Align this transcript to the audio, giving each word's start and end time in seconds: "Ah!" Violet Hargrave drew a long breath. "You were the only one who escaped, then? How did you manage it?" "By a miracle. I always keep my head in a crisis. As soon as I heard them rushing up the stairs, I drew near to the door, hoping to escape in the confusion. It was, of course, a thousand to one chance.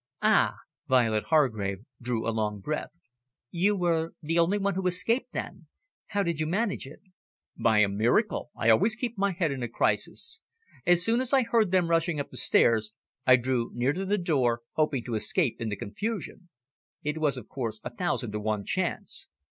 "Ah!" 0.23 0.55
Violet 0.87 1.25
Hargrave 1.25 1.85
drew 2.01 2.27
a 2.27 2.31
long 2.33 2.59
breath. 2.59 2.89
"You 3.51 3.75
were 3.75 4.15
the 4.19 4.39
only 4.39 4.57
one 4.57 4.73
who 4.73 4.87
escaped, 4.87 5.31
then? 5.31 5.67
How 6.07 6.23
did 6.23 6.39
you 6.39 6.47
manage 6.47 6.87
it?" 6.87 7.01
"By 7.55 7.81
a 7.81 7.87
miracle. 7.87 8.49
I 8.55 8.71
always 8.71 8.95
keep 8.95 9.15
my 9.15 9.29
head 9.31 9.51
in 9.51 9.61
a 9.61 9.67
crisis. 9.67 10.41
As 10.87 11.05
soon 11.05 11.21
as 11.21 11.33
I 11.33 11.43
heard 11.43 11.69
them 11.71 11.87
rushing 11.87 12.19
up 12.19 12.31
the 12.31 12.37
stairs, 12.37 12.93
I 13.27 13.35
drew 13.35 13.69
near 13.75 13.93
to 13.93 14.03
the 14.03 14.17
door, 14.17 14.61
hoping 14.71 15.03
to 15.03 15.13
escape 15.13 15.61
in 15.61 15.69
the 15.69 15.75
confusion. 15.75 16.49
It 17.03 17.19
was, 17.19 17.37
of 17.37 17.47
course, 17.47 17.79
a 17.83 17.93
thousand 17.95 18.31
to 18.31 18.39
one 18.39 18.65
chance. 18.65 19.27